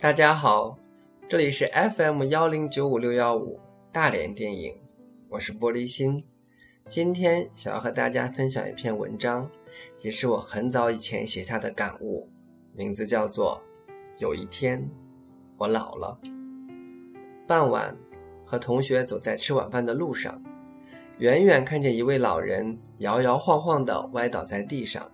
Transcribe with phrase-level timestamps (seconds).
[0.00, 0.78] 大家好，
[1.28, 3.58] 这里是 FM 幺零九五六幺五
[3.90, 4.72] 大连电影，
[5.28, 6.24] 我是玻璃心。
[6.88, 9.50] 今天想要和大家分享一篇文章，
[10.02, 12.30] 也是我很早以前写下的感悟，
[12.76, 13.60] 名字叫做
[14.20, 14.88] 《有一天
[15.56, 16.16] 我老了》。
[17.48, 17.96] 傍晚，
[18.44, 20.40] 和同学走在吃晚饭的路上，
[21.18, 25.10] 远远看见一位老人摇摇晃晃地歪倒在地上，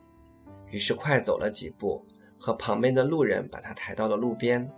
[0.70, 2.05] 于是快走了几步。
[2.36, 4.70] 和旁边的路人把他抬到了路边，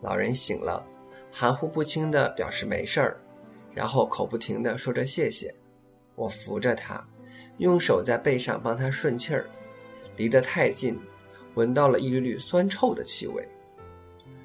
[0.00, 0.86] 老人醒了，
[1.32, 3.20] 含糊不清地表示没事儿，
[3.74, 5.54] 然后口不停地说着谢谢。
[6.14, 7.06] 我扶着他，
[7.58, 9.48] 用手在背上帮他顺气儿，
[10.16, 10.98] 离得太近，
[11.54, 13.46] 闻到了一缕缕酸臭的气味。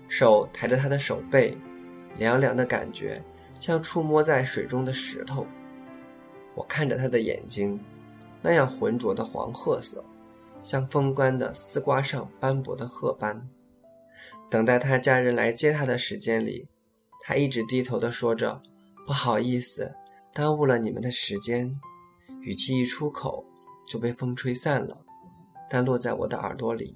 [0.07, 1.57] 手抬着他的手背，
[2.17, 3.19] 凉凉的感觉
[3.57, 5.45] 像触摸在水中的石头。
[6.53, 7.79] 我看着他的眼睛，
[8.41, 10.03] 那样浑浊的黄褐色。
[10.61, 13.49] 像风干的丝瓜上斑驳的褐斑。
[14.49, 16.67] 等待他家人来接他的时间里，
[17.21, 18.61] 他一直低头地说着
[19.05, 19.95] ：“不好意思，
[20.33, 21.79] 耽误了你们的时间。”
[22.41, 23.45] 语气一出口
[23.87, 24.97] 就被风吹散了，
[25.69, 26.95] 但落在我的耳朵里，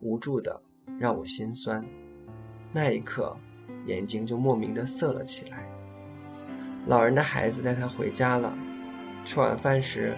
[0.00, 0.60] 无助的
[0.98, 1.84] 让我心酸。
[2.72, 3.36] 那一刻，
[3.86, 5.68] 眼睛就莫名的涩了起来。
[6.86, 8.56] 老人的孩子带他回家了。
[9.24, 10.16] 吃晚饭时，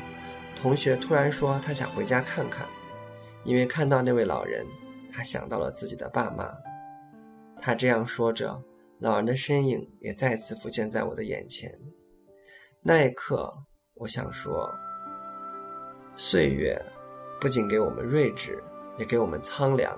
[0.54, 2.66] 同学突然说他想回家看看。
[3.44, 4.66] 因为看到那位老人，
[5.16, 6.52] 他想到了自己的爸妈。
[7.58, 8.62] 他这样说着，
[8.98, 11.70] 老人的身影也再次浮现在我的眼前。
[12.82, 13.50] 那一刻，
[13.94, 14.70] 我想说：
[16.14, 16.78] 岁月
[17.40, 18.62] 不仅给我们睿智，
[18.98, 19.96] 也给我们苍凉；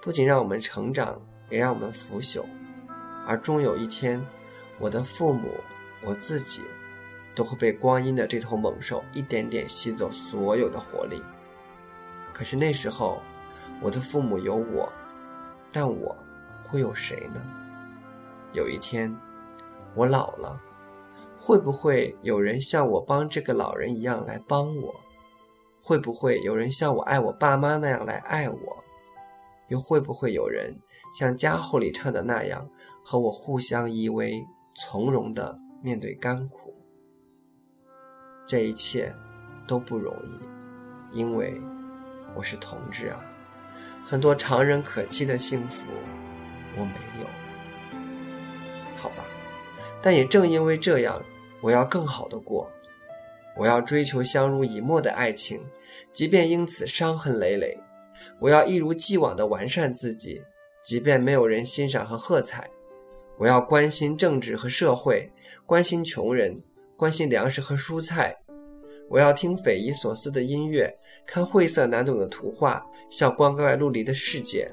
[0.00, 1.20] 不仅让我们成长，
[1.50, 2.42] 也让我们腐朽。
[3.26, 4.24] 而终有一天，
[4.78, 5.50] 我的父母，
[6.02, 6.62] 我自己，
[7.34, 11.22] 都会被光阴的这头猛兽一点点吸走所有的活力。
[12.32, 13.20] 可是那时候，
[13.82, 14.90] 我的父母有我，
[15.70, 16.16] 但我
[16.68, 17.44] 会有谁呢？
[18.52, 19.14] 有一天，
[19.94, 20.60] 我老了，
[21.38, 24.94] 会不会有人像我帮这个老人一样来帮我？
[25.82, 28.84] 会不会有人像我爱我爸妈那样来爱我？
[29.68, 30.74] 又会不会有人
[31.12, 32.68] 像家后里唱的那样，
[33.04, 34.44] 和我互相依偎，
[34.74, 36.74] 从容的面对甘苦？
[38.46, 39.12] 这一切
[39.66, 41.60] 都不容易，因为。
[42.34, 43.24] 我是同志啊，
[44.04, 45.88] 很多常人可期的幸福，
[46.76, 47.26] 我没有。
[48.96, 49.24] 好吧，
[50.00, 51.22] 但也正因为这样，
[51.60, 52.70] 我要更好的过，
[53.56, 55.60] 我要追求相濡以沫的爱情，
[56.12, 57.76] 即便因此伤痕累累；
[58.38, 60.42] 我要一如既往的完善自己，
[60.84, 62.64] 即便没有人欣赏和喝彩；
[63.38, 65.30] 我要关心政治和社会，
[65.66, 66.62] 关心穷人，
[66.96, 68.34] 关心粮食和蔬菜。
[69.08, 70.92] 我要听匪夷所思的音乐，
[71.24, 74.68] 看晦涩难懂的图画，笑光怪陆离的世界，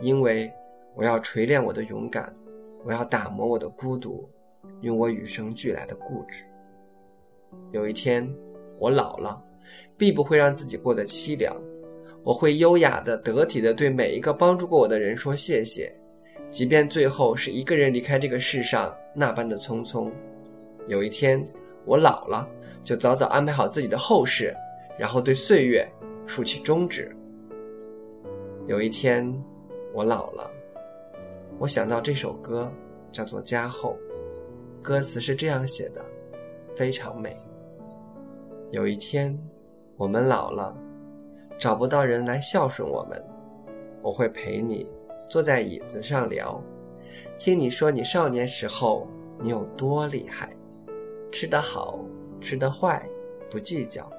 [0.00, 0.50] 因为
[0.94, 2.32] 我要锤炼我的勇敢，
[2.84, 4.26] 我要打磨我的孤独，
[4.80, 6.42] 用我与生俱来的固执。
[7.70, 8.26] 有一天，
[8.78, 9.38] 我老了，
[9.98, 11.54] 必不会让自己过得凄凉，
[12.22, 15.92] 我会优雅的、得体的对每一个帮助过我的人说谢谢，
[16.50, 20.10] 即便最后是一个人离开这个世上那般的匆匆。
[20.86, 21.46] 有一天。
[21.86, 22.46] 我老了，
[22.82, 24.52] 就早早安排好自己的后事，
[24.98, 25.88] 然后对岁月
[26.26, 27.16] 竖起中指。
[28.66, 29.32] 有一天，
[29.94, 30.50] 我老了，
[31.60, 32.72] 我想到这首歌，
[33.12, 33.96] 叫做《家后》，
[34.82, 36.04] 歌词是这样写的，
[36.74, 37.40] 非常美。
[38.72, 39.38] 有一天，
[39.96, 40.76] 我们老了，
[41.56, 43.24] 找不到人来孝顺我们，
[44.02, 44.92] 我会陪你
[45.28, 46.60] 坐在椅子上聊，
[47.38, 49.06] 听你说你少年时候
[49.40, 50.55] 你有多厉害。
[51.38, 51.98] 吃得好，
[52.40, 53.06] 吃得坏，
[53.50, 54.10] 不计较，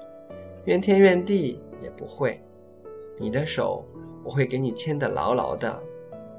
[0.66, 2.40] 怨天怨地也不会。
[3.16, 3.84] 你的手
[4.22, 5.82] 我会给你牵得牢牢的，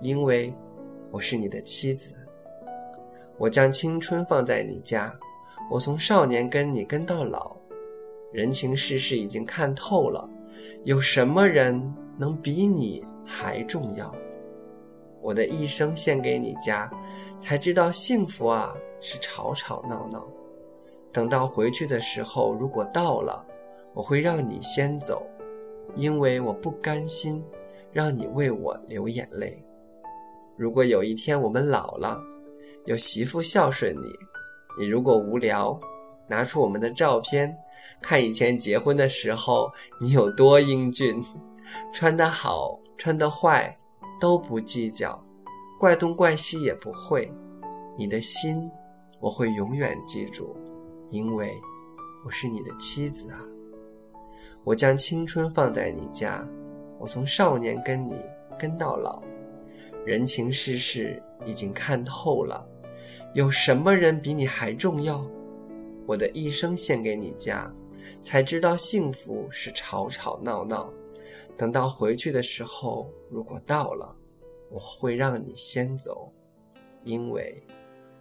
[0.01, 0.53] 因为
[1.11, 2.15] 我是你的妻子。
[3.37, 5.11] 我将青春放在你家，
[5.69, 7.57] 我从少年跟你跟到老，
[8.31, 10.29] 人情世事已经看透了，
[10.85, 14.15] 有什么人能比你还重要？
[15.21, 16.89] 我的一生献给你家，
[17.37, 20.25] 才知道幸福啊是吵吵闹闹。
[21.11, 23.45] 等到回去的时候，如果到了，
[23.93, 25.25] 我会让你先走，
[25.95, 27.43] 因为我不甘心
[27.91, 29.65] 让你为我流眼泪。
[30.55, 32.21] 如果有一天我们老了，
[32.85, 34.13] 有媳妇孝顺你，
[34.79, 35.79] 你如果无聊，
[36.27, 37.57] 拿出我们的照片，
[38.01, 41.23] 看以前结婚的时候你有多英俊，
[41.91, 43.75] 穿得好，穿得坏
[44.21, 45.19] 都不计较，
[45.79, 47.31] 怪东怪西也不会，
[47.97, 48.69] 你的心
[49.19, 50.55] 我会永远记住。
[51.09, 51.51] 因为
[52.23, 53.41] 我是你的妻子啊，
[54.63, 56.47] 我将青春放在你家，
[56.99, 58.15] 我从少年跟你
[58.57, 59.23] 跟到老，
[60.05, 62.67] 人情世事已经看透了，
[63.33, 65.25] 有什么人比你还重要？
[66.05, 67.71] 我的一生献给你家，
[68.21, 70.91] 才知道幸福是吵吵闹闹。
[71.57, 74.15] 等到回去的时候，如果到了，
[74.69, 76.31] 我会让你先走，
[77.03, 77.63] 因为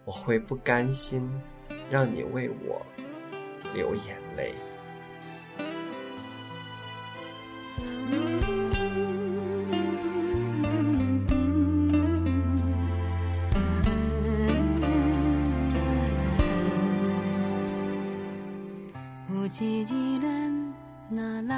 [0.04, 1.30] 我会不甘心
[1.90, 2.84] 让你为我
[3.74, 4.54] 流眼泪。
[19.30, 20.28] 有一日咱
[21.10, 21.54] 若老，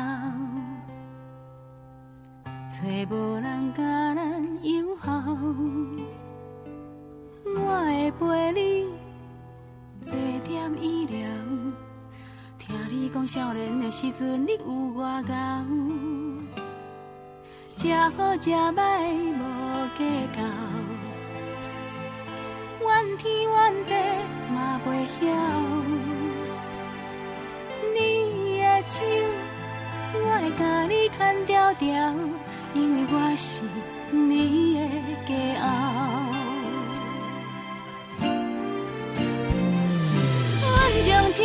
[2.71, 2.79] 找
[3.11, 5.11] 无人甲咱友好，
[7.45, 8.50] 我会陪
[13.33, 15.35] 少年的时阵你有偌高，
[17.77, 19.07] 食好食歹
[19.39, 19.41] 无
[19.97, 20.03] 计
[20.35, 20.43] 较，
[22.81, 23.55] 怨天怨
[23.87, 23.95] 地
[24.53, 25.23] 嘛袂晓。
[27.95, 28.99] 你的手，
[30.13, 31.87] 我会甲你牵条条，
[32.75, 33.63] 因为我是
[34.11, 34.81] 你的
[35.29, 35.31] 骄
[35.63, 35.65] 傲。
[40.67, 40.69] 阮
[41.07, 41.39] 将青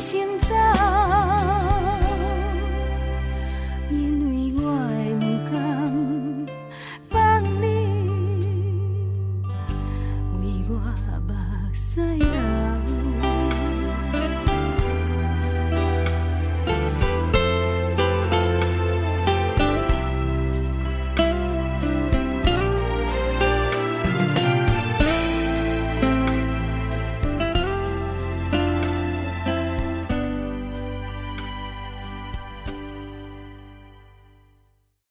[0.00, 0.45] 先走，因